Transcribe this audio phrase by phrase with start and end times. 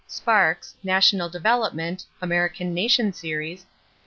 [0.03, 3.67] = Sparks, National Development (American Nation Series), pp.